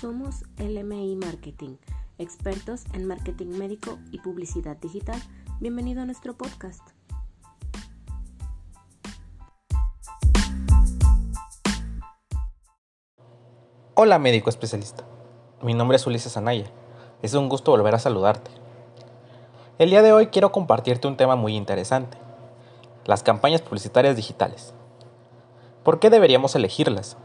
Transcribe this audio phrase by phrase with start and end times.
[0.00, 1.76] Somos LMI Marketing,
[2.18, 5.20] expertos en marketing médico y publicidad digital.
[5.58, 6.82] Bienvenido a nuestro podcast.
[13.94, 15.04] Hola médico especialista,
[15.62, 16.70] mi nombre es Ulises Anaya,
[17.22, 18.52] es un gusto volver a saludarte.
[19.78, 22.18] El día de hoy quiero compartirte un tema muy interesante,
[23.04, 24.74] las campañas publicitarias digitales.
[25.82, 27.16] ¿Por qué deberíamos elegirlas?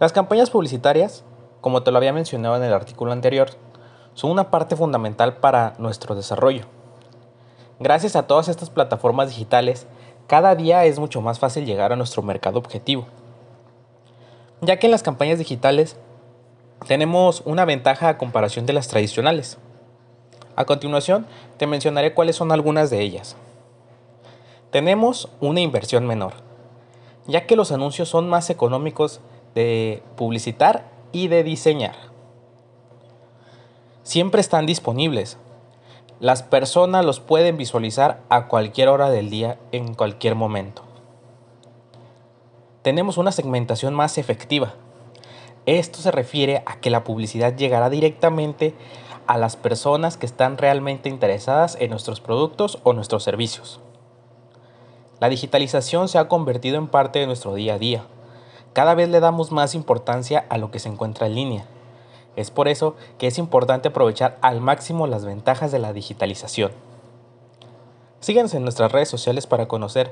[0.00, 1.24] Las campañas publicitarias,
[1.60, 3.50] como te lo había mencionado en el artículo anterior,
[4.14, 6.64] son una parte fundamental para nuestro desarrollo.
[7.80, 9.86] Gracias a todas estas plataformas digitales,
[10.26, 13.06] cada día es mucho más fácil llegar a nuestro mercado objetivo
[14.60, 15.96] ya que en las campañas digitales
[16.86, 19.58] tenemos una ventaja a comparación de las tradicionales.
[20.56, 21.26] A continuación,
[21.58, 23.36] te mencionaré cuáles son algunas de ellas.
[24.70, 26.34] Tenemos una inversión menor,
[27.26, 29.20] ya que los anuncios son más económicos
[29.54, 31.96] de publicitar y de diseñar.
[34.02, 35.38] Siempre están disponibles.
[36.20, 40.86] Las personas los pueden visualizar a cualquier hora del día, en cualquier momento
[42.86, 44.74] tenemos una segmentación más efectiva.
[45.66, 48.76] Esto se refiere a que la publicidad llegará directamente
[49.26, 53.80] a las personas que están realmente interesadas en nuestros productos o nuestros servicios.
[55.18, 58.06] La digitalización se ha convertido en parte de nuestro día a día.
[58.76, 61.64] Cada vez le damos más importancia a lo que se encuentra en línea.
[62.36, 66.72] Es por eso que es importante aprovechar al máximo las ventajas de la digitalización.
[68.20, 70.10] Síguenos en nuestras redes sociales para conocer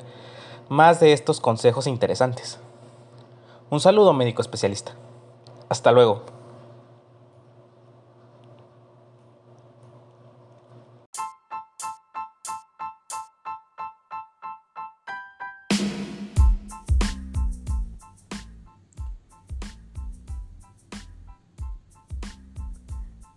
[0.70, 2.58] más de estos consejos interesantes.
[3.68, 4.92] Un saludo médico especialista.
[5.68, 6.22] Hasta luego.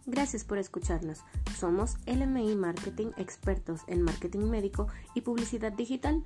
[0.09, 1.19] Gracias por escucharnos.
[1.59, 6.23] Somos LMI Marketing, expertos en marketing médico y publicidad digital.